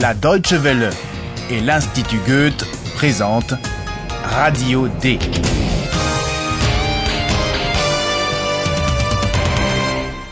[0.00, 0.88] La Deutsche Welle
[1.50, 3.52] et l'Institut Goethe présentent
[4.24, 5.18] Radio D.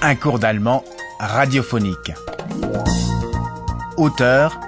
[0.00, 0.82] Un cours d'allemand
[1.20, 2.12] radiophonique.
[3.98, 4.58] Auteur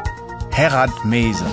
[0.54, 1.44] Herald Mese.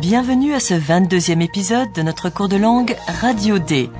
[0.00, 3.90] Bienvenue à ce 22e épisode de notre cours de langue Radio D.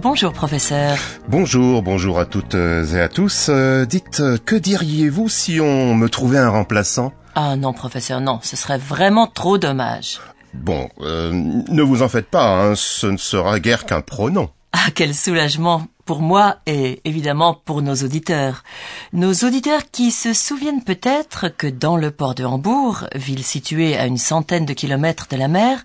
[0.00, 0.96] Bonjour professeur.
[1.28, 3.48] Bonjour, bonjour à toutes et à tous.
[3.48, 7.12] Euh, dites, que diriez-vous si on me trouvait un remplaçant?
[7.34, 10.20] Ah non professeur, non, ce serait vraiment trop dommage.
[10.54, 14.48] Bon, euh, ne vous en faites pas, hein, ce ne sera guère qu'un pronom.
[14.72, 18.64] Ah quel soulagement pour moi et évidemment pour nos auditeurs.
[19.12, 24.06] Nos auditeurs qui se souviennent peut-être que dans le port de Hambourg, ville située à
[24.06, 25.84] une centaine de kilomètres de la mer,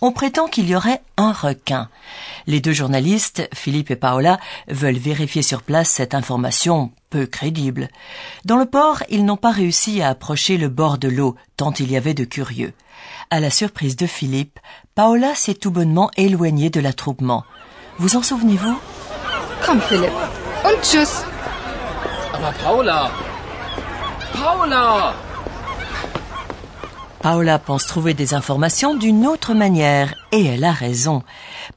[0.00, 1.88] on prétend qu'il y aurait un requin.
[2.46, 4.38] Les deux journalistes, Philippe et Paola,
[4.68, 7.88] veulent vérifier sur place cette information peu crédible.
[8.44, 11.90] Dans le port, ils n'ont pas réussi à approcher le bord de l'eau, tant il
[11.90, 12.72] y avait de curieux.
[13.30, 14.58] À la surprise de Philippe,
[14.94, 17.44] Paola s'est tout bonnement éloignée de l'attroupement.
[17.98, 18.78] Vous en souvenez-vous?
[19.64, 20.10] Komm, Philipp.
[20.64, 21.24] Und tschüss.
[22.32, 23.10] Aber Paula!
[24.32, 25.14] Paula!
[27.22, 31.22] Paola pense trouver des informations d'une autre manière, et elle a raison.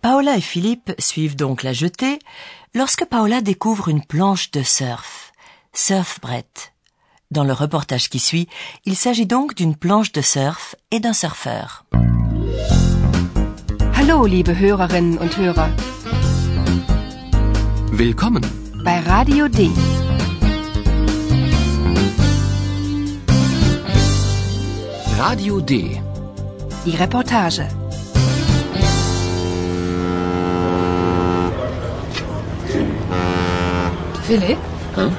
[0.01, 2.19] Paola et Philippe suivent donc la jetée
[2.73, 5.31] lorsque Paola découvre une planche de surf.
[5.73, 6.73] Surfbrett.
[7.31, 8.49] Dans le reportage qui suit,
[8.85, 11.85] il s'agit donc d'une planche de surf et d'un surfeur.
[13.95, 15.69] Hallo, liebe Hörerinnen und Hörer.
[17.91, 18.43] Willkommen!
[18.83, 19.69] Bei Radio D.
[25.17, 26.01] Radio D.
[26.85, 27.67] Die Reportage.
[34.27, 34.57] Philipp?
[34.95, 35.15] Hm?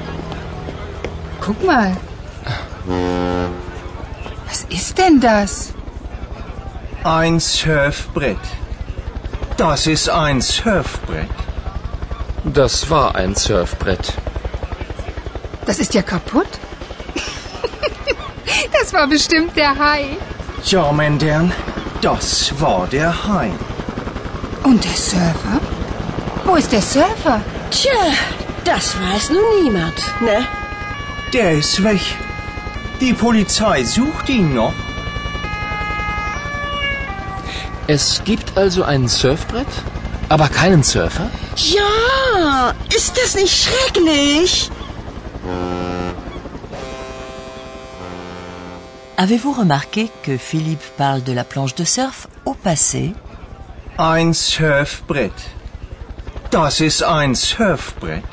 [1.41, 1.97] Guck mal.
[4.47, 5.73] Was ist denn das?
[7.03, 8.37] Ein Surfbrett.
[9.57, 11.38] Das ist ein Surfbrett.
[12.43, 14.13] Das war ein Surfbrett.
[15.65, 16.47] Das ist ja kaputt.
[18.71, 20.17] das war bestimmt der Hai.
[20.65, 21.51] Ja, mein Herrn,
[22.01, 23.51] das war der Hai.
[24.63, 25.59] Und der Surfer?
[26.45, 27.41] Wo ist der Surfer?
[27.71, 28.13] Tja,
[28.63, 30.45] das weiß nun niemand, ne?
[31.33, 32.01] Der ist weg.
[33.01, 34.73] Die Polizei sucht ihn noch.
[37.87, 39.67] Es gibt also ein Surfbrett,
[40.29, 41.29] aber keinen Surfer?
[41.55, 44.69] Ja, ist das nicht schrecklich?
[49.17, 53.13] Avez-vous remarqué que Philippe parle de la planche de surf au passé?
[53.97, 55.33] Ein Surfbrett.
[56.51, 58.23] Das ist ein Surfbrett.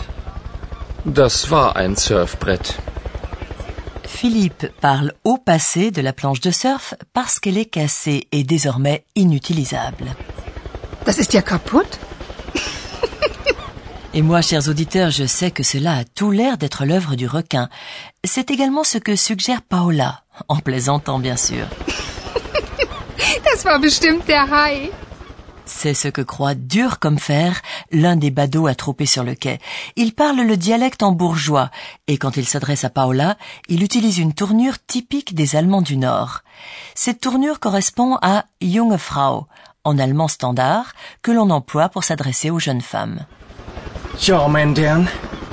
[1.04, 2.78] Das war ein Surfbrett.
[4.04, 9.04] Philippe parle au passé de la planche de surf parce qu'elle est cassée et désormais
[9.16, 10.14] inutilisable.
[11.06, 11.98] Das ist ja kaputt.
[14.12, 17.68] Et moi, chers auditeurs, je sais que cela a tout l'air d'être l'œuvre du requin.
[18.24, 21.66] C'est également ce que suggère Paola, en plaisantant bien sûr.
[23.44, 24.90] Das war bestimmt der Hai.
[25.66, 29.58] C'est ce que croit dur comme fer l'un des badauds attroupés sur le quai.
[29.96, 31.70] Il parle le dialecte en bourgeois,
[32.06, 33.36] et quand il s'adresse à Paola,
[33.68, 36.40] il utilise une tournure typique des Allemands du Nord.
[36.94, 39.46] Cette tournure correspond à junge Frau,
[39.86, 40.86] en allemand standard,
[41.22, 43.20] que l'on emploie pour s'adresser aux jeunes femmes.
[44.18, 44.46] Ja,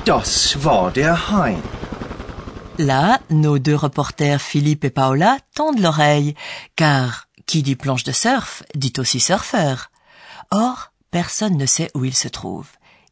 [0.04, 1.56] das war der Hai.
[2.78, 6.34] Là, nos deux reporters Philippe et Paola tendent l'oreille,
[6.74, 9.90] car qui dit planche de surf dit aussi surfeur.
[10.50, 12.66] Or, personne ne sait où il se trouve.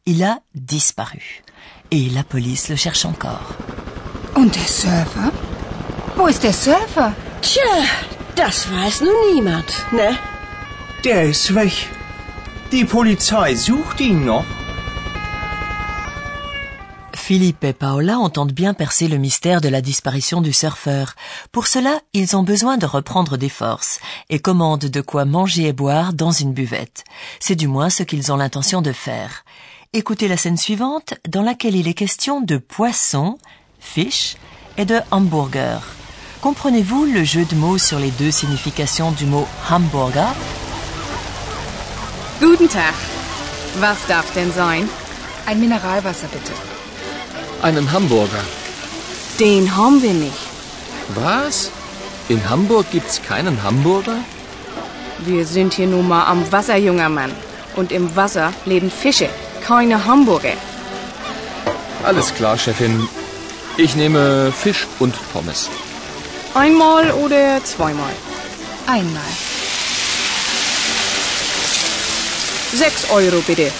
[0.05, 1.43] Il a disparu.
[1.91, 3.55] Et la police le cherche encore.
[4.35, 5.31] Und der Surfer?
[6.17, 7.13] Wo ist der Surfer?
[7.41, 7.85] Tja,
[8.35, 10.17] das weiß nun niemand, ne?
[11.05, 14.45] Die Polizei sucht ihn noch.
[17.13, 21.15] Philippe et Paola entendent bien percer le mystère de la disparition du surfeur.
[21.51, 25.73] Pour cela, ils ont besoin de reprendre des forces et commandent de quoi manger et
[25.73, 27.03] boire dans une buvette.
[27.41, 29.43] C'est du moins ce qu'ils ont l'intention de faire.
[29.91, 33.37] Écoutez la scène suivante dans laquelle il est question de poisson,
[33.77, 34.37] fish,
[34.77, 35.81] et de hamburger.
[36.39, 40.33] Comprenez-vous le jeu de mots sur les deux significations du mot hamburger?
[42.39, 42.93] Guten Tag.
[43.79, 44.89] Was darf denn sein?
[45.45, 46.53] Ein Mineralwasser bitte.
[47.61, 48.43] Einen Hamburger.
[49.39, 50.37] Den haben wir nicht.
[51.15, 51.71] Was?
[52.29, 54.17] In Hamburg gibt's keinen Hamburger?
[55.19, 57.31] Wir sind hier nun mal am Wasser, junger Mann.
[57.75, 59.29] Und im Wasser leben Fische,
[59.61, 60.53] keine Hamburger.
[62.03, 63.07] Alles klar, Chefin.
[63.77, 65.69] Ich nehme Fisch und Pommes.
[66.53, 68.13] Einmal oder zweimal?
[68.85, 69.33] Einmal.
[72.73, 73.71] Sechs Euro bitte.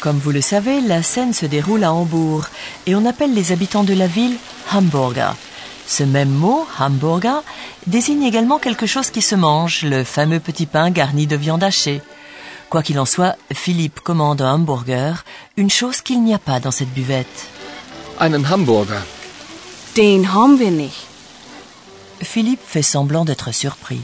[0.00, 2.44] Comme vous le savez, la scène se déroule à Hambourg
[2.86, 4.36] et on appelle les habitants de la ville
[4.72, 5.34] Hamburger.
[5.86, 7.42] Ce même mot, Hamburger,
[7.86, 12.02] désigne également quelque chose qui se mange, le fameux petit pain garni de viande hachée.
[12.68, 15.24] Quoi qu'il en soit, Philippe commande un hamburger,
[15.56, 17.48] une chose qu'il n'y a pas dans cette buvette.
[18.18, 19.02] Einen Hamburger.
[19.96, 21.09] Den haben wir nicht.
[22.22, 24.00] Philippe fait semblant d'être surpris.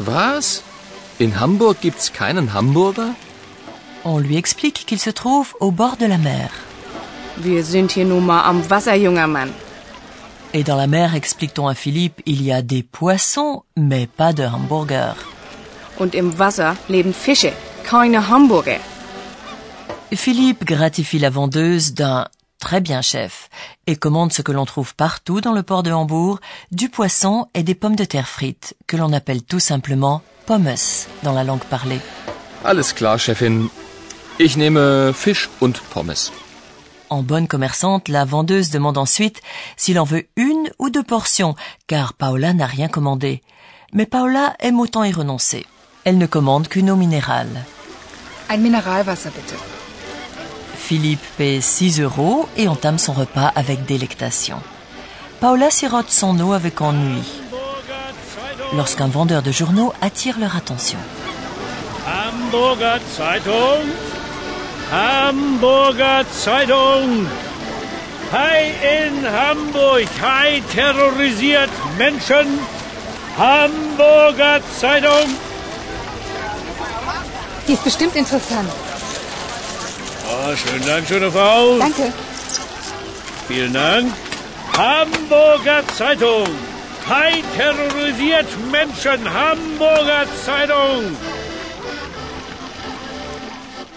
[0.00, 0.62] Was?
[1.20, 3.10] In Hamburg gibt's keinen Hamburger?
[4.04, 6.50] On lui explique qu'il se trouve au bord de la mer.
[7.38, 9.50] Wir sind hier nun mal am Wasser, junger Mann.
[10.52, 14.44] Et dans la mer, explique-t-on à Philippe, il y a des poissons, mais pas de
[14.44, 15.16] hamburger.
[15.98, 17.52] Und im Wasser leben Fische,
[17.84, 18.80] keine Hamburger.
[20.14, 22.26] Philippe gratifie la vendeuse d'un
[22.66, 23.48] très bien chef
[23.86, 26.40] et commande ce que l'on trouve partout dans le port de Hambourg,
[26.72, 30.74] du poisson et des pommes de terre frites, que l'on appelle tout simplement pommes
[31.22, 32.00] dans la langue parlée.
[32.64, 33.68] Alles klar, Chefin.
[34.40, 36.32] Ich nehme Fisch und Pommes.
[37.08, 39.42] En bonne commerçante, la vendeuse demande ensuite
[39.76, 41.54] s'il en veut une ou deux portions,
[41.86, 43.42] car Paola n'a rien commandé.
[43.92, 45.66] Mais Paola aime autant y renoncer.
[46.02, 47.64] Elle ne commande qu'une eau minérale.
[48.48, 49.54] Ein Mineralwasser bitte.
[50.86, 54.58] Philippe paie 6 euros et entame son repas avec délectation.
[55.40, 57.24] Paola sirote son eau avec ennui.
[58.72, 61.00] Lorsqu'un vendeur de journaux attire leur attention.
[62.06, 63.84] Hamburger Zeitung.
[64.92, 67.26] Hamburger Zeitung.
[68.32, 70.06] Hai in Hamburg.
[70.22, 72.46] Hai terrorisiert Menschen.
[73.36, 75.34] Hamburger Zeitung.
[77.66, 78.85] Die ist bestimmt interessant.
[80.28, 81.78] Oh, schönen Dank, schöne Frau.
[81.78, 82.12] Danke.
[83.48, 84.12] Vielen Dank.
[84.76, 86.48] Hamburger Zeitung.
[87.08, 89.20] Hai terrorisiert Menschen.
[89.26, 91.14] Hamburger Zeitung.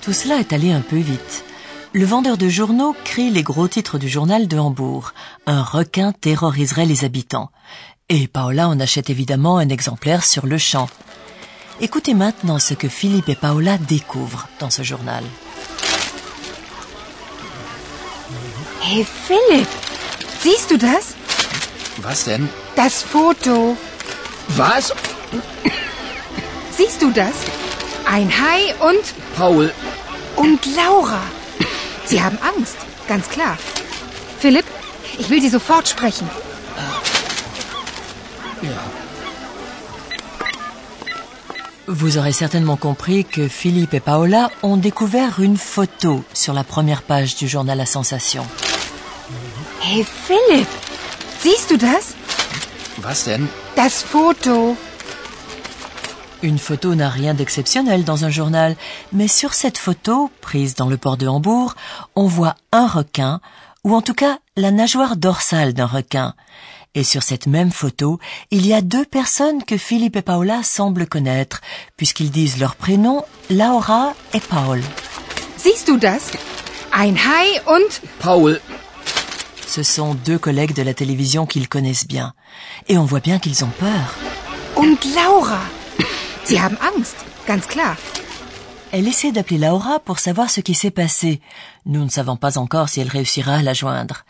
[0.01, 1.43] Tout cela est allé un peu vite.
[1.93, 5.13] Le vendeur de journaux crie les gros titres du journal de Hambourg.
[5.47, 7.49] Un requin terroriserait les habitants.
[8.09, 10.89] Et Paola en achète évidemment un exemplaire sur le champ.
[11.81, 15.23] Écoutez maintenant ce que Philippe et Paola découvrent dans ce journal.
[18.81, 19.67] Hey Philipp,
[20.41, 21.15] siehst du das?
[21.97, 22.49] Was denn?
[22.75, 23.77] Das Foto.
[24.49, 24.93] Was?
[26.77, 27.33] Siehst du das?
[28.05, 29.03] Ein Hai und
[29.35, 29.71] Paul,
[30.37, 31.21] und Laura.
[32.05, 32.77] Sie haben Angst,
[33.07, 33.57] ganz klar.
[34.39, 34.65] Philipp,
[35.17, 36.29] ich will Sie sofort sprechen.
[41.91, 47.01] Vous aurez certainement compris que Philippe et Paola ont découvert une photo sur la première
[47.01, 48.45] page du journal La Sensation.
[49.91, 50.67] Hey Philipp,
[51.39, 52.13] siehst du das?
[53.01, 53.49] was denn?
[53.75, 54.77] Das Foto.
[56.43, 58.75] Une photo n'a rien d'exceptionnel dans un journal,
[59.11, 61.73] mais sur cette photo, prise dans le port de Hambourg,
[62.15, 63.41] on voit un requin,
[63.83, 66.35] ou en tout cas la nageoire dorsale d'un requin.
[66.93, 68.19] Et sur cette même photo,
[68.51, 71.61] il y a deux personnes que Philippe et Paola semblent connaître,
[71.97, 74.83] puisqu'ils disent leurs prénoms Laura et Paul.
[75.57, 76.29] Siehst du das?
[76.91, 78.59] Ein Hai und Paul,
[79.69, 82.33] Ce sont deux collègues de la télévision qu'ils connaissent bien.
[82.87, 84.15] Et on voit bien qu'ils ont peur.
[84.75, 85.61] und Laura.
[86.43, 87.95] Sie haben Angst, ganz klar.
[88.91, 91.39] Elle essaie d'appeler Laura pour savoir ce qui s'est passé.
[91.85, 94.23] Nous ne savons pas encore si elle réussira à la joindre.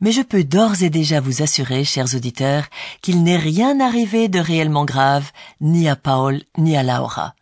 [0.00, 2.64] Mais je peux d'ores et déjà vous assurer, chers auditeurs,
[3.00, 5.30] qu'il n'est rien arrivé de réellement grave,
[5.60, 7.34] ni à Paul, ni à Laura.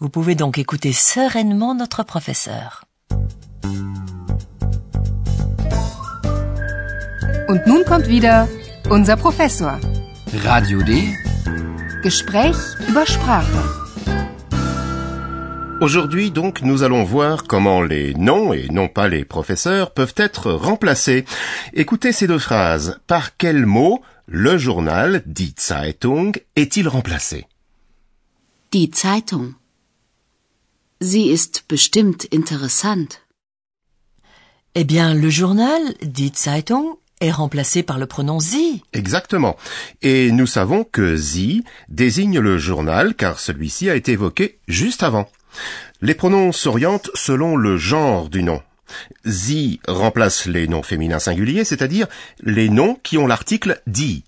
[0.00, 2.84] Vous pouvez donc écouter sereinement notre professeur.
[7.48, 8.46] Und nun kommt wieder
[8.90, 9.80] unser Professor.
[10.44, 11.16] Radio D.
[12.02, 13.60] Gespräch über Sprache.
[15.80, 20.52] Aujourd'hui donc nous allons voir comment les noms et non pas les professeurs peuvent être
[20.52, 21.24] remplacés.
[21.72, 23.00] Écoutez ces deux phrases.
[23.06, 27.46] Par quel mot le journal, die Zeitung, est-il remplacé?
[28.72, 29.54] Die Zeitung.
[31.00, 33.22] Sie ist bestimmt interessant.
[34.74, 38.82] Eh bien, le journal, die Zeitung, est remplacé par le pronom sie.
[38.92, 39.56] Exactement.
[40.02, 45.28] Et nous savons que sie désigne le journal car celui-ci a été évoqué juste avant.
[46.00, 48.62] Les pronoms s'orientent selon le genre du nom.
[49.24, 52.06] Sie remplace les noms féminins singuliers, c'est-à-dire
[52.40, 54.24] les noms qui ont l'article die.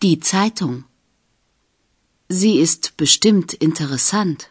[0.00, 0.84] Die Zeitung.
[2.30, 4.50] Sie ist bestimmt interessant.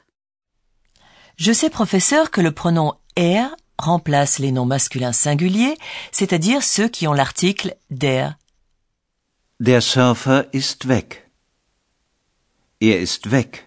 [1.38, 5.78] Je sais, professeur, que le pronom er remplace les noms masculins singuliers,
[6.12, 8.38] c'est-à-dire ceux qui ont l'article der.
[9.60, 11.30] Der Surfer ist weg.
[12.82, 13.66] Er ist weg.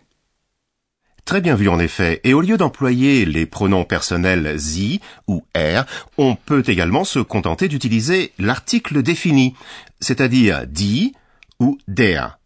[1.24, 2.20] Très bien vu en effet.
[2.24, 5.84] Et au lieu d'employer les pronoms personnels sie ou er,
[6.16, 9.54] on peut également se contenter d'utiliser l'article défini,
[10.00, 11.12] c'est-à-dire die
[11.60, 12.38] ou der.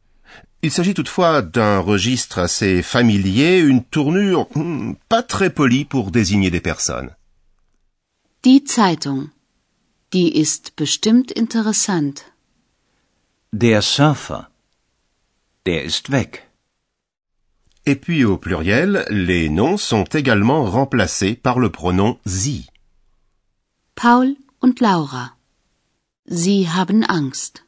[0.63, 6.51] Il s'agit toutefois d'un registre assez familier, une tournure hmm, pas très polie pour désigner
[6.51, 7.11] des personnes.
[8.45, 9.31] Die Zeitung.
[10.13, 12.25] Die ist bestimmt interessant.
[13.53, 14.51] Der Surfer.
[15.65, 16.49] Der ist weg.
[17.85, 22.67] Et puis au pluriel, les noms sont également remplacés par le pronom sie.
[23.95, 25.37] Paul und Laura.
[26.27, 27.63] Sie haben Angst.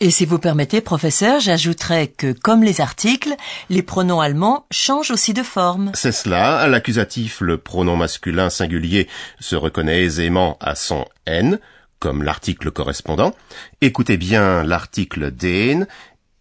[0.00, 3.34] Et si vous permettez, professeur, j'ajouterais que, comme les articles,
[3.68, 5.90] les pronoms allemands changent aussi de forme.
[5.94, 9.08] C'est cela, à l'accusatif, le pronom masculin singulier
[9.40, 11.58] se reconnaît aisément à son N,
[11.98, 13.34] comme l'article correspondant.
[13.80, 15.88] Écoutez bien l'article den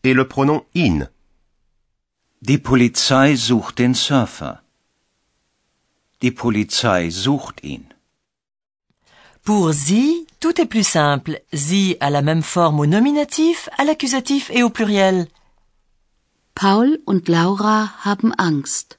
[0.03, 1.07] et le pronom in.
[2.41, 4.61] Die Polizei sucht den Surfer.
[6.21, 7.85] Die Polizei sucht ihn.
[9.43, 11.41] Pour sie, tout est plus simple.
[11.53, 15.27] Sie a la même forme au nominatif, à l'accusatif et au pluriel.
[16.55, 18.97] Paul und Laura haben Angst.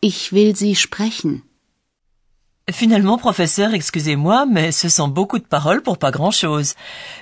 [0.00, 1.42] Ich will sie sprechen.
[2.70, 6.74] Finalement, professeur, excusez-moi, mais ce sont beaucoup de paroles pour pas grand-chose.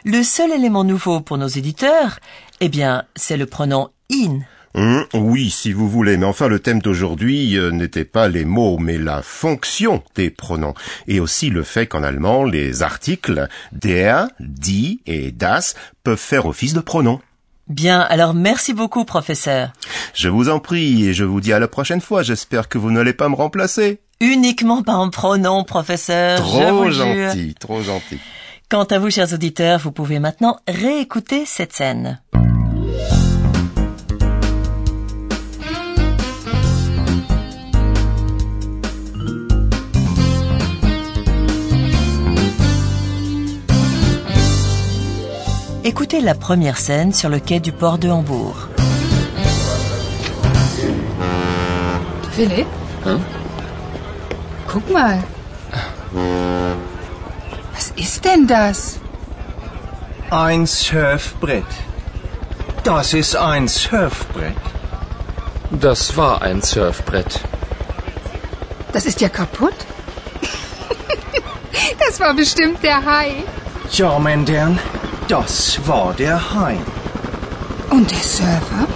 [0.05, 2.21] Le seul élément nouveau pour nos éditeurs,
[2.61, 4.41] eh bien, c'est le pronom in.
[4.75, 8.79] Hum, oui, si vous voulez, mais enfin le thème d'aujourd'hui euh, n'était pas les mots,
[8.79, 10.73] mais la fonction des pronoms,
[11.07, 15.75] et aussi le fait qu'en allemand, les articles der, die et das
[16.05, 17.21] peuvent faire office de pronoms.
[17.69, 19.73] Bien, alors merci beaucoup, professeur.
[20.15, 22.91] Je vous en prie, et je vous dis à la prochaine fois, j'espère que vous
[22.91, 24.01] n'allez pas me remplacer.
[24.21, 26.39] Uniquement par un pronom, professeur.
[26.39, 27.05] je Trop jure.
[27.05, 28.19] gentil, trop gentil.
[28.71, 32.21] Quant à vous, chers auditeurs, vous pouvez maintenant réécouter cette scène.
[45.85, 48.69] Écoutez la première scène sur le quai du port de Hambourg.
[52.31, 52.69] Philipp?
[53.05, 53.21] Hm?
[54.69, 55.19] Guck mal.
[57.75, 59.01] Was ist denn das?
[60.31, 61.65] Ein Surfbrett.
[62.85, 64.55] Das ist ein Surfbrett.
[65.73, 67.41] Das war ein Surfbrett.
[68.93, 69.75] Das ist ja kaputt.
[71.99, 73.43] das war bestimmt der Hai.
[73.91, 74.45] Ja, mein
[75.29, 76.77] das war der Hai.
[77.91, 78.87] Und der Surfer?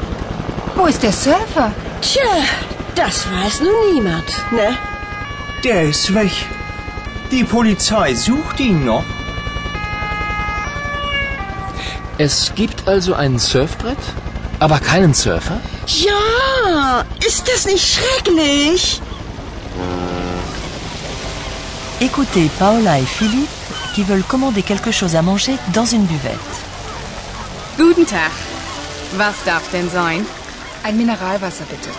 [0.76, 1.72] Wo ist der Surfer?
[2.00, 2.44] Tja,
[2.94, 4.76] das weiß nun niemand, ne?
[5.64, 6.32] Der ist weg.
[7.30, 9.04] Die Polizei sucht ihn noch.
[12.18, 13.98] Es gibt also ein Surfbrett,
[14.58, 15.60] aber keinen Surfer?
[15.86, 19.02] Ja, ist das nicht schrecklich?
[22.00, 23.55] Écoutez Paola et Philippe
[23.96, 26.54] qui veulent commander quelque chose à manger dans une buvette.
[27.78, 28.32] Guten Tag.
[29.16, 30.26] Was darf denn sein?
[30.84, 31.90] Ein Mineralwasser bitte.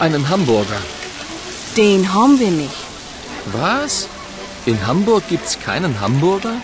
[0.00, 0.80] Einen Hamburger.
[1.76, 2.80] Den haben wir nicht.
[3.52, 4.08] Was?
[4.64, 6.54] In Hamburg gibt's keinen Hamburger?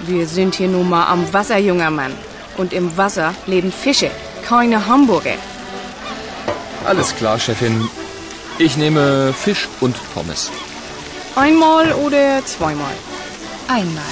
[0.00, 2.14] Wir sind hier nun mal am Wasser, junger Mann.
[2.58, 4.10] Und im Wasser leben Fische,
[4.50, 5.38] keine Hamburger.
[6.84, 7.88] Alles klar, Chefin.
[8.58, 10.50] Ich nehme Fisch und Pommes.
[11.36, 12.96] Einmal oder zweimal?
[13.70, 14.02] Einmal.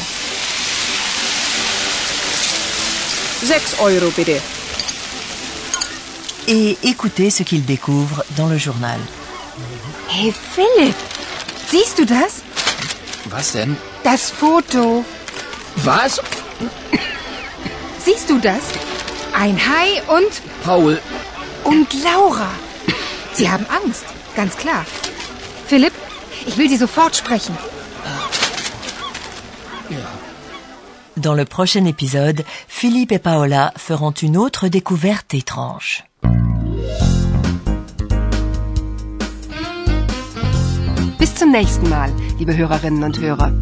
[3.42, 4.40] Sechs Euro bitte.
[6.46, 9.00] Et écoutez ce qu'ils découvrent dans le journal.
[10.08, 10.94] Hey Philipp,
[11.70, 12.42] siehst du das?
[13.30, 13.76] Was denn?
[14.04, 15.04] Das Foto.
[15.84, 16.20] Was?
[18.04, 18.62] Siehst du das?
[19.34, 20.30] Ein Hai und
[20.62, 21.00] Paul,
[21.64, 22.50] und Laura.
[23.34, 24.04] Sie haben Angst,
[24.36, 24.86] ganz klar.
[25.66, 25.94] Philipp,
[26.46, 27.58] ich will Sie sofort sprechen.
[31.16, 36.04] Dans le prochain épisode, Philippe et Paola feront une autre découverte étrange.
[41.18, 43.52] Bis zum nächsten Mal, liebe Hörerinnen und Hörer.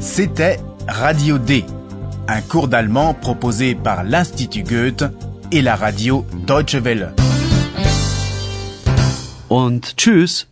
[0.00, 1.64] C'était Radio D,
[2.26, 5.04] un cours d'allemand proposé par l'Institut Goethe
[5.52, 7.14] et la radio Deutsche Welle.
[9.50, 10.46] Und tschüss.